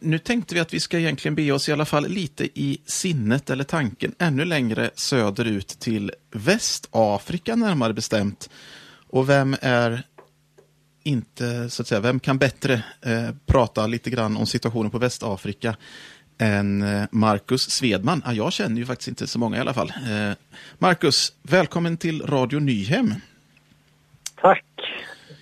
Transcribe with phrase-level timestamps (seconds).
[0.00, 3.50] Nu tänkte vi att vi ska egentligen be oss i alla fall lite i sinnet
[3.50, 8.50] eller tanken ännu längre söderut till Västafrika närmare bestämt.
[9.10, 10.02] Och vem är
[11.02, 15.76] inte, så att säga, vem kan bättre eh, prata lite grann om situationen på Västafrika
[16.38, 18.22] än eh, Marcus Svedman?
[18.24, 19.92] Ah, jag känner ju faktiskt inte så många i alla fall.
[20.10, 20.32] Eh,
[20.78, 23.14] Marcus, välkommen till Radio Nyhem.
[24.40, 24.67] Tack.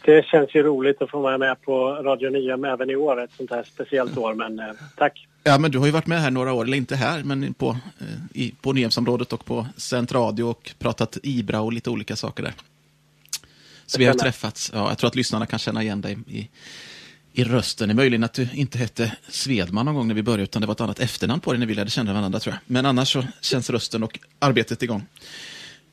[0.06, 3.30] Det känns ju roligt att få vara med på Radio Nyhem även i år, ett
[3.36, 4.66] sånt här speciellt år, men eh,
[4.96, 5.26] tack.
[5.44, 7.68] Ja, men du har ju varit med här några år, eller inte här, men på,
[7.98, 8.06] eh,
[8.42, 12.52] i, på Nyhemsområdet och på Centradio och pratat Ibra och lite olika saker där.
[13.86, 14.70] Så vi har träffats.
[14.74, 16.48] Ja, jag tror att lyssnarna kan känna igen dig i,
[17.32, 17.88] i rösten.
[17.88, 20.66] Det är möjligen att du inte hette Svedman någon gång när vi började, utan det
[20.66, 22.60] var ett annat efternamn på dig när vi lärde känna varandra, tror jag.
[22.66, 25.06] Men annars så känns rösten och arbetet igång.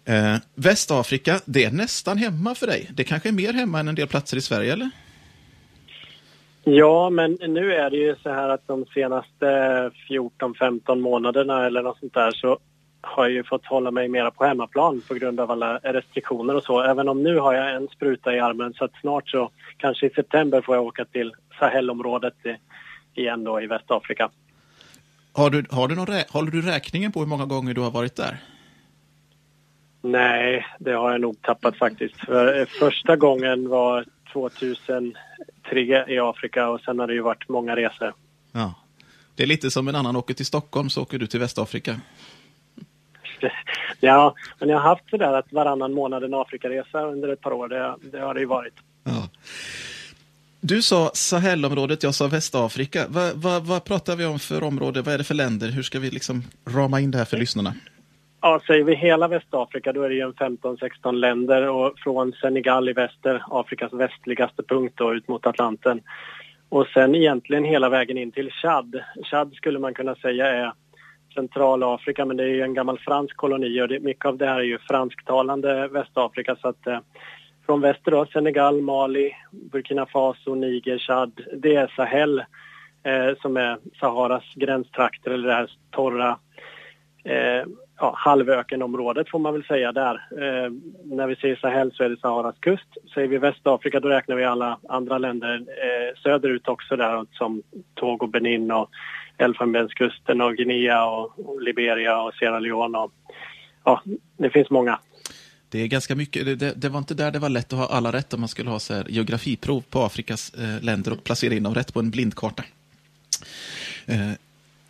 [0.05, 2.89] Eh, Västafrika, det är nästan hemma för dig.
[2.94, 4.89] Det kanske är mer hemma än en del platser i Sverige, eller?
[6.63, 9.45] Ja, men nu är det ju så här att de senaste
[10.09, 12.59] 14-15 månaderna eller något sånt där så
[13.02, 16.63] har jag ju fått hålla mig mera på hemmaplan på grund av alla restriktioner och
[16.63, 16.81] så.
[16.81, 20.09] Även om nu har jag en spruta i armen så att snart så, kanske i
[20.09, 22.33] september får jag åka till Sahelområdet
[23.16, 24.30] igen då i Västafrika.
[25.33, 28.16] Har du, har du, någon håller du räkningen på hur många gånger du har varit
[28.16, 28.38] där?
[30.06, 32.16] Nej, det har jag nog tappat faktiskt.
[32.16, 35.16] För eh, första gången var 2003
[36.08, 38.14] i Afrika och sen har det ju varit många resor.
[38.52, 38.74] Ja.
[39.36, 42.02] Det är lite som en annan åker till Stockholm så åker du till Västafrika.
[44.00, 47.68] Ja, men jag har haft sådär att varannan månad en Afrikaresa under ett par år.
[47.68, 48.74] Det, det har det ju varit.
[49.04, 49.30] Ja.
[50.62, 53.06] Du sa Sahelområdet, jag sa Västafrika.
[53.08, 55.02] Vad, vad, vad pratar vi om för område?
[55.02, 55.70] Vad är det för länder?
[55.70, 57.74] Hur ska vi liksom rama in det här för lyssnarna?
[58.45, 62.94] Ja, säger vi hela Västafrika då är det ju 15-16 länder och från Senegal i
[62.94, 66.02] väster, Afrikas västligaste punkt då ut mot Atlanten.
[66.69, 69.03] Och sen egentligen hela vägen in till Chad.
[69.23, 70.73] Chad skulle man kunna säga är
[71.35, 74.59] Centralafrika men det är ju en gammal fransk koloni och det, mycket av det här
[74.59, 77.00] är ju fransktalande Västafrika så att eh,
[77.66, 82.39] från väster då, Senegal, Mali, Burkina Faso, Niger, Chad, det är Sahel
[83.03, 86.38] eh, som är Saharas gränstrakter eller det här torra
[87.23, 87.63] eh,
[88.00, 90.13] ja, halvökenområdet får man väl säga där.
[90.13, 90.72] Eh,
[91.03, 92.88] när vi säger Sahel så är det Saharas kust.
[93.13, 97.63] Säger vi Västafrika då räknar vi alla andra länder eh, söderut också där som
[97.95, 98.89] Togo, Benin och
[99.38, 102.97] Elfenbenskusten och Guinea och, och Liberia och Sierra Leone.
[102.97, 103.12] Och,
[103.83, 104.01] ja,
[104.38, 105.00] det finns många.
[105.69, 106.45] Det är ganska mycket.
[106.45, 108.50] Det, det, det, var inte där det var lätt att ha alla rätt om man
[108.50, 112.00] skulle ha så här geografiprov på Afrikas eh, länder och placera in dem rätt på
[112.00, 112.63] en blindkarta.
[114.06, 114.31] Eh,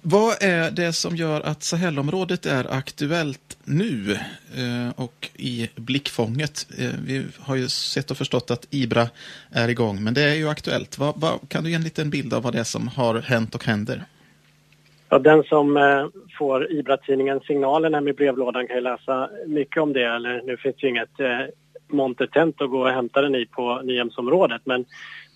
[0.05, 4.11] vad är det som gör att Sahelområdet är aktuellt nu
[4.57, 6.67] eh, och i blickfånget?
[6.79, 9.07] Eh, vi har ju sett och förstått att Ibra
[9.51, 10.97] är igång, men det är ju aktuellt.
[10.99, 13.55] Vad, vad, kan du ge en liten bild av vad det är som har hänt
[13.55, 14.03] och händer?
[15.09, 16.05] Ja, den som eh,
[16.37, 20.05] får Ibra-tidningen Signalen hem i brevlådan kan ju läsa mycket om det.
[20.05, 21.39] Eller, nu finns det ju inget eh,
[21.87, 24.85] montertent att gå och hämta den i på Nyhemsområdet, men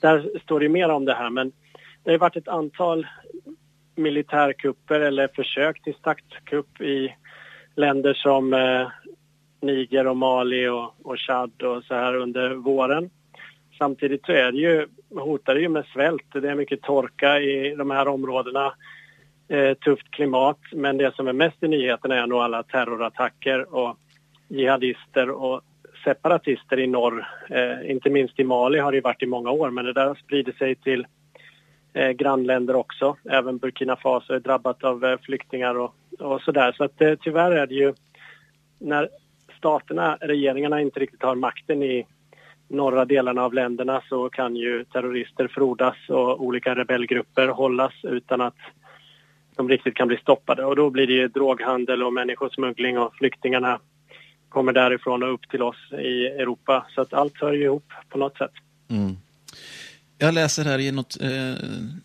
[0.02, 1.30] där står det mer om det här.
[1.30, 1.52] Men
[2.04, 3.08] det har varit ett antal
[3.98, 7.16] militärkupper eller försök till statskupp i
[7.76, 8.88] länder som eh,
[9.62, 13.10] Niger och Mali och, och Chad och så här under våren.
[13.78, 16.26] Samtidigt så är det ju, hotar det ju med svält.
[16.34, 18.74] Det är mycket torka i de här områdena.
[19.50, 23.98] Eh, tufft klimat, men det som är mest i nyheterna är nog alla terrorattacker och
[24.48, 25.62] jihadister och
[26.04, 27.28] separatister i norr.
[27.50, 30.16] Eh, inte minst i Mali har det varit i många år, men det där har
[30.16, 31.08] spridit sig till
[31.98, 33.18] eh, grannländer också.
[33.30, 36.72] Även Burkina Faso är drabbat av eh, flyktingar och, och sådär.
[36.78, 37.94] Så att eh, tyvärr är det ju
[38.80, 39.10] när
[39.58, 42.06] staterna, regeringarna inte riktigt har makten i
[42.68, 48.58] norra delarna av länderna så kan ju terrorister frodas och olika rebellgrupper hållas utan att
[49.56, 50.66] de riktigt kan bli stoppade.
[50.66, 53.80] Och då blir det ju droghandel och människosmuggling och flyktingarna
[54.50, 56.86] kommer därifrån och upp till oss i Europa.
[56.96, 58.52] Så att allt hör ju ihop på något sätt.
[58.90, 59.16] Mm.
[60.20, 61.30] Jag läser här i något, eh,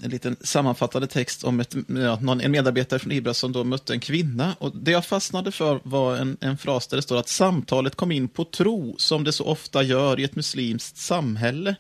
[0.02, 3.92] en liten sammanfattande text om ett, ja, någon, en medarbetare från Ibra som då mötte
[3.92, 4.54] en kvinna.
[4.58, 8.12] Och det jag fastnade för var en, en fras där det står att samtalet kom
[8.12, 11.76] in på tro, som det så ofta gör i ett muslimskt samhälle.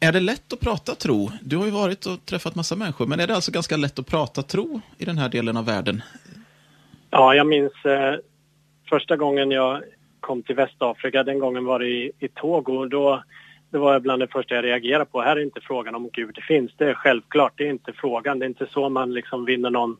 [0.00, 1.30] Är det lätt att prata tro?
[1.40, 4.06] Du har ju varit och träffat massa människor, men är det alltså ganska lätt att
[4.06, 6.02] prata tro i den här delen av världen?
[7.10, 8.14] Ja, jag minns eh,
[8.88, 9.82] första gången jag
[10.20, 12.88] kom till Västafrika, den gången var det i, i Togo.
[12.88, 13.22] Då
[13.70, 15.20] det var bland det första jag reagerade på.
[15.22, 16.72] Här är inte frågan om Gud finns.
[16.76, 18.38] Det är självklart, det är inte frågan.
[18.38, 19.96] Det är inte så man liksom vinner någon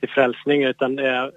[0.00, 1.30] till frälsning utan det är eh,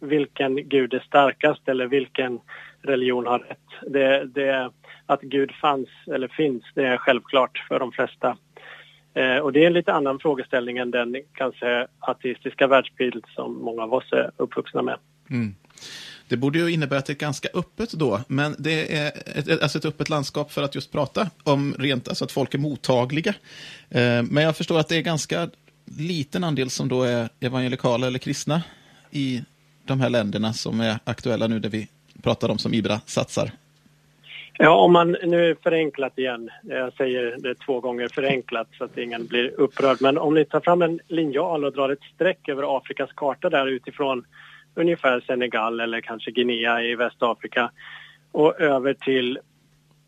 [0.00, 2.40] vilken Gud är starkast eller vilken
[2.82, 3.92] religion har rätt.
[3.92, 4.70] Det, det,
[5.06, 8.36] att Gud fanns eller finns, det är självklart för de flesta.
[9.14, 13.82] Eh, och det är en lite annan frågeställning än den kanske ateistiska världsbild som många
[13.82, 14.98] av oss är uppvuxna med.
[15.30, 15.54] Mm.
[16.34, 19.78] Det borde ju innebära att det är ganska öppet då, men det är ett, alltså
[19.78, 23.34] ett öppet landskap för att just prata om rent, alltså att folk är mottagliga.
[23.90, 25.50] Eh, men jag förstår att det är ganska
[25.98, 28.62] liten andel som då är evangelikala eller kristna
[29.10, 29.42] i
[29.84, 31.88] de här länderna som är aktuella nu, där vi
[32.22, 33.50] pratar om som Ibra satsar.
[34.58, 39.26] Ja, om man nu förenklat igen, jag säger det två gånger förenklat så att ingen
[39.26, 43.10] blir upprörd, men om ni tar fram en linjal och drar ett streck över Afrikas
[43.12, 44.24] karta där utifrån
[44.74, 47.70] ungefär Senegal eller kanske Guinea i Västafrika
[48.32, 49.38] och över till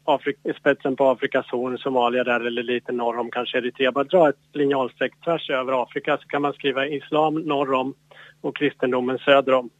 [0.04, 3.92] Afrik spetsen på Afrikas horn, Somalia där eller lite norr om kanske Eritrea.
[3.92, 7.94] Bara dra ett linjalstreck tvärs över Afrika så kan man skriva islam norr om
[8.40, 9.70] och kristendomen söder om.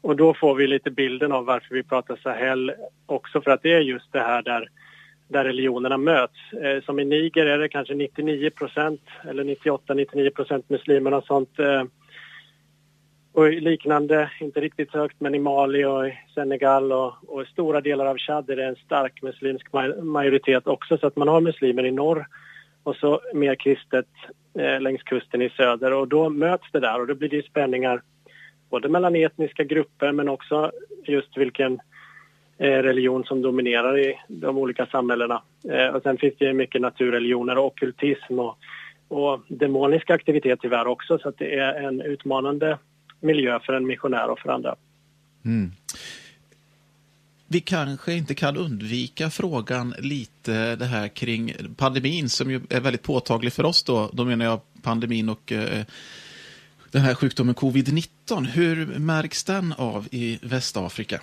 [0.00, 2.72] Och då får vi lite bilden av varför vi pratar Sahel
[3.06, 4.68] också för att det är just det här där,
[5.28, 6.52] där religionerna möts.
[6.62, 11.58] Eh, som i Niger är det kanske 99 procent eller 98-99 procent muslimer och sånt.
[11.58, 11.82] Eh,
[13.32, 18.06] och liknande, inte riktigt högt, men i Mali och i Senegal och, och stora delar
[18.06, 19.66] av Chad är det en stark muslimsk
[20.02, 20.98] majoritet också.
[20.98, 22.26] Så att man har muslimer i norr
[22.82, 24.06] och så mer kristet
[24.58, 25.92] eh, längs kusten i söder.
[25.92, 28.02] Och då möts det där och då blir det spänningar
[28.70, 30.70] både mellan etniska grupper men också
[31.04, 31.80] just vilken
[32.58, 35.42] eh, religion som dominerar i de olika samhällena.
[35.70, 38.58] Eh, och sen finns det mycket naturreligioner och okkultism och,
[39.08, 42.78] och demonisk aktivitet tyvärr också så att det är en utmanande
[43.22, 44.74] miljö för en missionär och för andra.
[45.44, 45.72] Mm.
[47.46, 53.02] Vi kanske inte kan undvika frågan lite det här kring pandemin som ju är väldigt
[53.02, 54.10] påtaglig för oss då.
[54.12, 55.84] Då menar jag pandemin och eh,
[56.90, 58.46] den här sjukdomen covid-19.
[58.46, 61.20] Hur märks den av i Västafrika?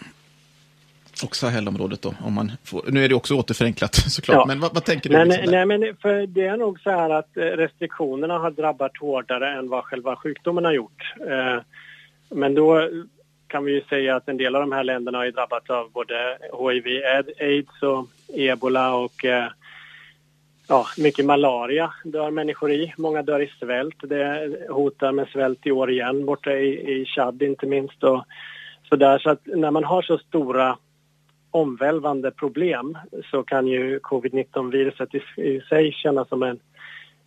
[1.23, 4.45] Och Sahelområdet då, om man får, nu är det också återförenklat såklart, ja.
[4.45, 5.17] men vad, vad, tänker du?
[5.17, 8.97] Nej, liksom nej, men för det är nog så här att eh, restriktionerna har drabbat
[8.97, 11.13] hårdare än vad själva sjukdomen har gjort.
[11.29, 11.61] Eh,
[12.29, 12.89] men då
[13.47, 16.37] kan vi ju säga att en del av de här länderna har drabbats av både
[16.73, 17.01] hiv,
[17.39, 19.47] aids och ebola och eh,
[20.67, 22.93] ja, mycket malaria dör människor i.
[22.97, 23.95] Många dör i svält.
[24.01, 28.03] Det hotar med svält i år igen borta i, i Chad inte minst.
[28.03, 28.23] Och
[28.89, 29.19] så, där.
[29.19, 30.77] så att när man har så stora
[31.51, 32.97] omvälvande problem
[33.31, 36.59] så kan ju covid-19-viruset i, i sig kännas som en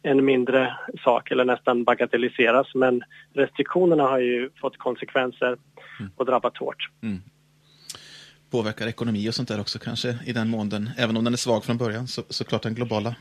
[0.02, 2.74] en mindre sak eller nästan bagatelliseras.
[2.74, 3.02] Men
[3.32, 5.56] restriktionerna har ju fått konsekvenser
[6.00, 6.12] mm.
[6.16, 6.88] och drabbat hårt.
[7.02, 7.22] Mm.
[8.50, 11.36] Påverkar ekonomi och sånt där också kanske i den mån den, även om den är
[11.36, 13.14] svag från början, så, så klart den globala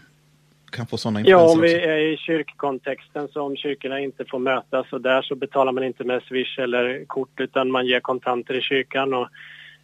[0.72, 4.40] kan få sådana influenser Ja, om vi är i kyrkkontexten så om kyrkorna inte får
[4.40, 8.54] mötas och där så betalar man inte med swish eller kort utan man ger kontanter
[8.54, 9.28] i kyrkan och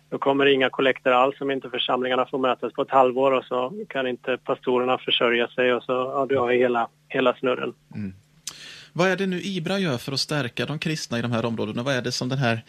[0.09, 3.45] då kommer det inga kollekter alls om inte församlingarna får mötas på ett halvår och
[3.45, 7.74] så kan inte pastorerna försörja sig och så ja, du har hela, hela snurren.
[7.95, 8.13] Mm.
[8.94, 11.83] Vad är det nu IBRA gör för att stärka de kristna i de här områdena?
[11.83, 12.59] Vad är det som det här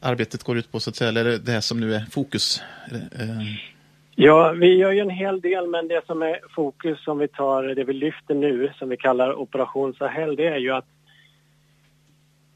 [0.00, 2.62] arbetet går ut på, så att säga, eller det här som nu är fokus?
[2.92, 3.28] Eh,
[4.14, 7.62] ja, vi gör ju en hel del, men det som är fokus, som vi tar,
[7.62, 10.86] det vi lyfter nu, som vi kallar Operation Sahel, det är ju att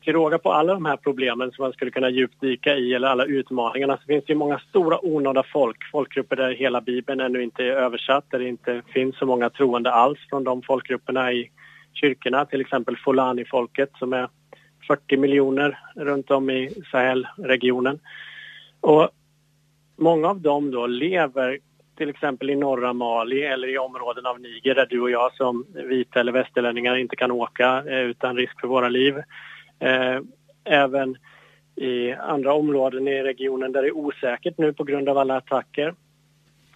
[0.07, 3.25] till råga på alla de här problemen som man skulle kunna djupdyka i eller alla
[3.25, 7.63] utmaningarna så finns det ju många stora onådda folk, folkgrupper där hela Bibeln ännu inte
[7.65, 11.51] är översatt, där det inte finns så många troende alls från de folkgrupperna i
[11.93, 14.29] kyrkorna, till exempel Fulani-folket som är
[14.87, 17.99] 40 miljoner runt om i Sahel-regionen.
[18.81, 19.09] Och
[19.97, 21.59] många av dem då lever
[21.97, 25.67] till exempel i norra Mali eller i områden av Niger där du och jag som
[25.75, 29.15] vita eller västerlänningar inte kan åka eh, utan risk för våra liv.
[29.79, 30.21] Eh,
[30.65, 31.17] även
[31.77, 35.95] i andra områden i regionen där det är osäkert nu på grund av alla attacker.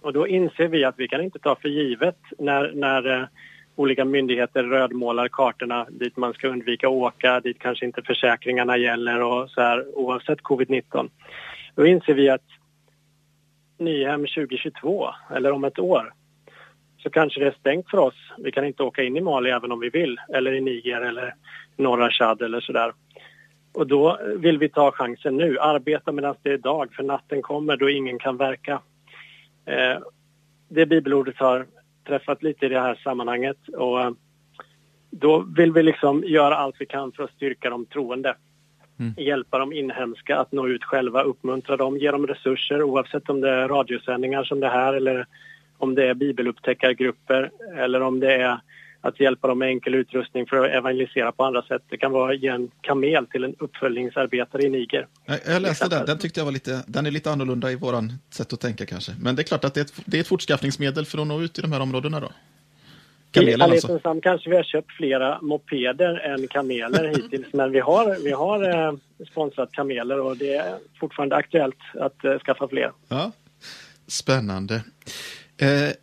[0.01, 3.27] Och då inser vi att vi kan inte ta för givet när, när eh,
[3.75, 9.21] olika myndigheter rödmålar kartorna dit man ska undvika att åka, dit kanske inte försäkringarna gäller
[9.21, 11.09] och så här oavsett covid-19.
[11.75, 12.45] Då inser vi att
[13.77, 16.13] Nyhem 2022, eller om ett år,
[17.03, 18.15] så kanske det är stängt för oss.
[18.37, 21.35] Vi kan inte åka in i Mali även om vi vill, eller i Niger eller
[21.77, 22.93] norra Chad eller sådär.
[23.73, 27.77] Och då vill vi ta chansen nu, arbeta medan det är dag, för natten kommer
[27.77, 28.81] då ingen kan verka.
[29.65, 29.99] Eh,
[30.69, 31.65] det bibelordet har
[32.07, 34.11] träffat lite i det här sammanhanget och eh,
[35.09, 38.35] då vill vi liksom göra allt vi kan för att styrka de troende.
[38.99, 39.13] Mm.
[39.17, 43.49] Hjälpa de inhemska att nå ut själva, uppmuntra dem, ge dem resurser oavsett om det
[43.49, 45.27] är radiosändningar som det här eller
[45.81, 48.59] om det är bibelupptäckargrupper eller om det är
[49.01, 51.81] att hjälpa dem med enkel utrustning för att evangelisera på andra sätt.
[51.89, 55.07] Det kan vara att ge en kamel till en uppföljningsarbetare i Niger.
[55.45, 58.53] Jag läste den, den tyckte jag var lite, den är lite annorlunda i våran sätt
[58.53, 59.11] att tänka kanske.
[59.19, 61.41] Men det är klart att det är ett, det är ett fortskaffningsmedel för att nå
[61.41, 62.31] ut i de här områdena då?
[63.31, 63.99] kameler I alltså.
[64.03, 68.87] namn kanske vi har köpt flera mopeder än kameler hittills men vi har, vi har
[68.87, 68.93] eh,
[69.31, 72.91] sponsrat kameler och det är fortfarande aktuellt att eh, skaffa fler.
[73.07, 73.31] Ja.
[74.07, 74.83] Spännande.
[75.61, 75.93] Eh,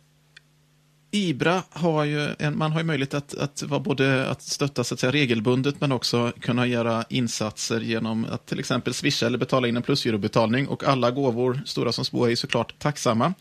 [1.11, 4.93] Ibra har ju en, man har ju möjlighet att, att vara både att stötta så
[4.93, 9.67] att säga, regelbundet men också kunna göra insatser genom att till exempel swisha eller betala
[9.67, 13.33] in en plusgirobetalning och alla gåvor, stora som små, är såklart tacksamma.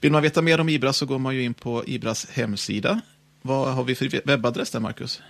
[0.00, 3.00] Vill man veta mer om Ibra så går man ju in på Ibras hemsida.
[3.42, 5.22] Vad har vi för webbadress där, Marcus?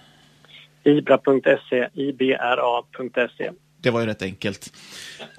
[0.84, 3.50] Ibra.se, ibra.se.
[3.82, 4.72] Det var ju rätt enkelt.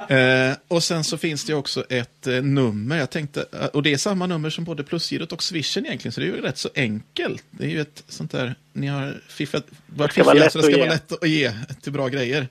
[0.09, 2.97] Eh, och sen så finns det också ett eh, nummer.
[2.97, 6.19] Jag tänkte, eh, och det är samma nummer som både plusgirot och swishen egentligen, så
[6.21, 7.43] det är ju rätt så enkelt.
[7.51, 10.89] Det är ju ett sånt där, ni har fiffat, varit fiffiga så det ska vara
[10.89, 12.47] lätt att ge till bra grejer.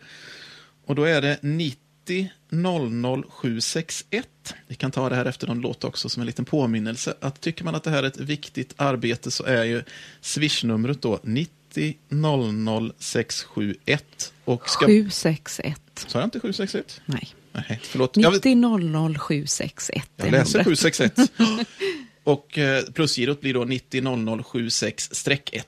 [0.87, 4.27] Och då är det 90 00 761.
[4.67, 7.15] Vi kan ta det här efter någon låt också som en liten påminnelse.
[7.21, 9.83] Att tycker man att det här är ett viktigt arbete så är ju
[10.21, 14.33] swishnumret då 90 90 00 671.
[14.45, 14.87] Och ska...
[14.87, 15.81] 761.
[15.95, 17.01] Sa jag inte 761?
[17.07, 17.29] Nej.
[17.53, 18.17] Nej, förlåt.
[18.17, 20.11] 90 00 761.
[20.17, 21.33] Jag läser 761.
[22.25, 25.63] och eh, plusgirot blir då 90 00 76-1.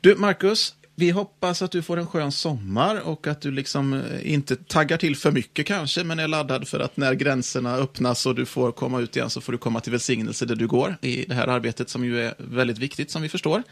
[0.00, 4.32] Du, Marcus, vi hoppas att du får en skön sommar och att du liksom eh,
[4.32, 8.34] inte taggar till för mycket kanske, men är laddad för att när gränserna öppnas och
[8.34, 11.24] du får komma ut igen så får du komma till välsignelse där du går i
[11.28, 13.62] det här arbetet som ju är väldigt viktigt som vi förstår.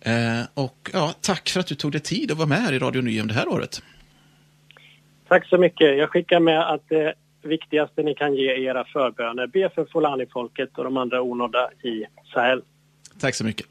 [0.00, 2.78] Eh, och ja, tack för att du tog dig tid att vara med här i
[2.78, 3.82] Radio Nyhem det här året.
[5.28, 5.98] Tack så mycket.
[5.98, 9.46] Jag skickar med att det viktigaste ni kan ge är era förböner.
[9.46, 12.62] Be för Folani-folket och de andra onådda i Sahel.
[13.20, 13.66] Tack så mycket.